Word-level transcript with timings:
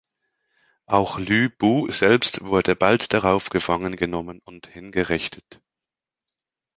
Auch 0.87 1.19
Lü 1.19 1.51
Bu 1.59 1.91
selbst 1.91 2.41
wurde 2.43 2.75
bald 2.75 3.13
darauf 3.13 3.49
gefangen 3.51 3.97
genommen 3.97 4.39
und 4.45 4.65
hingerichtet. 4.65 5.61